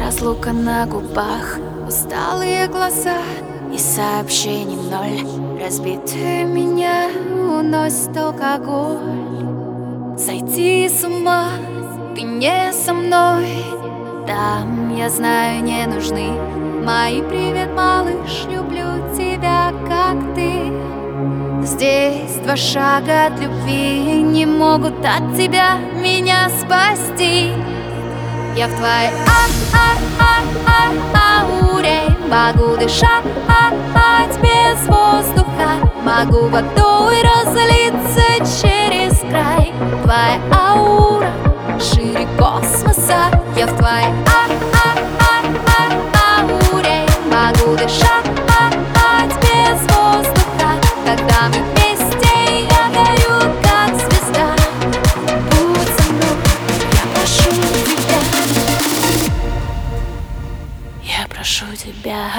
разлука 0.00 0.52
на 0.52 0.86
губах 0.86 1.58
Усталые 1.86 2.66
глаза 2.68 3.18
и 3.72 3.78
сообщений 3.78 4.76
ноль. 4.76 5.60
Разбитые 5.62 6.44
меня 6.44 7.08
уносит 7.34 8.16
алкоголь. 8.16 8.98
Сойти 10.18 10.88
с 10.88 11.04
ума, 11.04 11.48
ты 12.14 12.22
не 12.22 12.72
со 12.72 12.92
мной. 12.92 13.46
Там, 14.26 14.94
я 14.94 15.08
знаю, 15.08 15.62
не 15.62 15.86
нужны 15.86 16.32
Мои 16.84 17.22
привет, 17.22 17.70
малыш, 17.74 18.44
люблю 18.50 18.86
тебя, 19.16 19.72
как 19.88 20.34
ты. 20.34 20.72
Здесь 21.66 22.36
два 22.42 22.56
шага 22.56 23.26
от 23.26 23.40
любви 23.40 24.22
Не 24.22 24.46
могут 24.46 25.04
от 25.04 25.36
тебя 25.36 25.78
меня 26.00 26.48
спасти 26.50 27.52
Я 28.58 28.66
в 28.66 28.74
твоей 28.74 29.10
а-а-а-а-ауре 29.72 32.00
Могу 32.28 32.76
дышать 32.76 33.24
без 34.42 34.84
воздуха. 34.88 35.78
Могу 36.02 36.48
водой 36.48 37.22
разлиться 37.22 38.40
через 38.60 39.20
край. 39.20 39.72
Твоя 40.02 40.40
аура 40.52 41.30
шире 41.78 42.26
космоса. 42.36 43.30
Я 43.54 43.68
в 43.68 43.76
твоей 43.76 44.12
а-а-а-а-ауре 44.26 44.47
тебя 61.92 62.30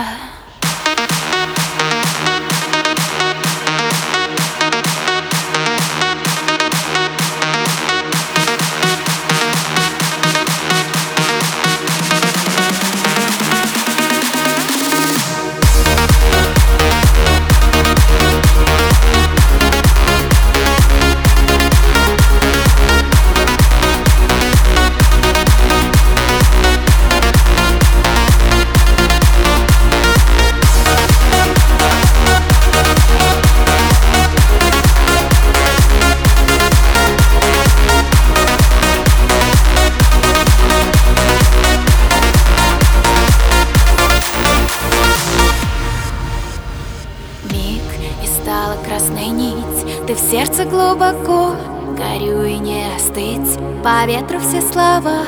Ты 50.09 50.15
в 50.15 50.19
сердце 50.19 50.65
глубоко. 50.65 51.51
Горю 51.95 52.43
и 52.43 52.57
не 52.57 52.83
остыть 52.95 53.59
По 53.83 54.07
ветру 54.07 54.39
все 54.39 54.59
слова. 54.59 55.19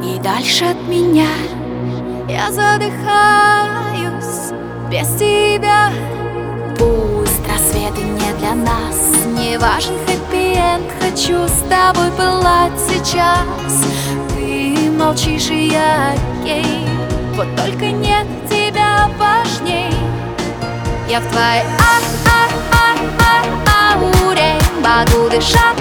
И 0.00 0.16
дальше 0.20 0.64
от 0.64 0.80
меня 0.86 1.26
Я 2.28 2.52
задыхаюсь 2.52 2.92
Без 4.92 5.08
тебя. 5.18 5.90
Пусть 6.78 7.48
рассветы 7.48 8.02
не 8.02 8.32
для 8.38 8.54
нас 8.54 9.26
Не 9.26 9.58
важен 9.58 9.94
хэппи-энд. 10.06 10.86
Хочу 11.00 11.48
с 11.48 11.64
тобой 11.68 12.12
пылать 12.12 12.78
сейчас. 12.88 13.88
Ты 14.36 14.88
молчишь 14.96 15.50
и 15.50 15.70
я 15.70 16.14
окей. 16.40 16.86
Вот 17.34 17.48
только 17.56 17.86
нет 17.86 18.28
тебя 18.48 19.10
важней. 19.18 19.92
Я 21.08 21.18
в 21.18 21.26
твоей 21.26 21.64
бурей 23.98 24.58
Могу 24.82 25.28
дышать 25.28 25.78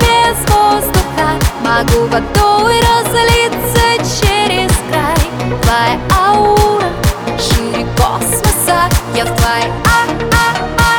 без 0.00 0.38
воздуха. 0.50 1.38
Могу 1.62 2.06
водой 2.06 2.80
разлиться 2.80 4.20
через 4.20 4.70
край. 4.90 5.30
Твоя 5.62 5.98
аура 6.10 6.90
шире 7.38 7.86
космоса. 7.96 8.88
Я 9.14 9.24
в 9.24 9.36
твоей 9.36 9.70
а 9.84 10.06
а 10.32 10.46
а 10.78 10.92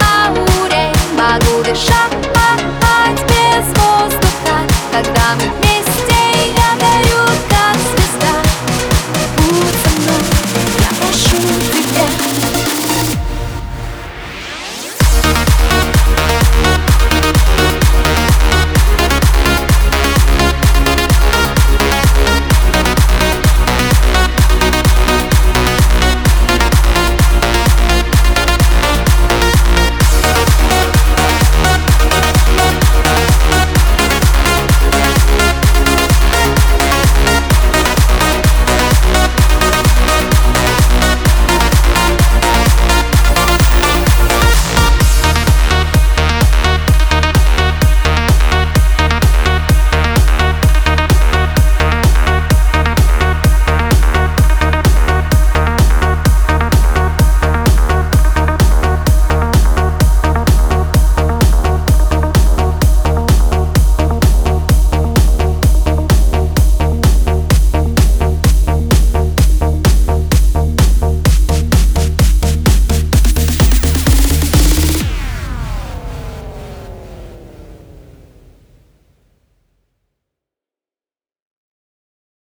а 0.00 0.28
ауре. 0.28 0.92
Могу 1.16 1.62
дышать 1.64 2.12
без 3.28 3.66
воздуха. 3.78 4.56
Когда 4.92 5.34
мы 5.36 5.50
вместе 5.58 6.20
я 6.54 6.68
горю 6.78 7.21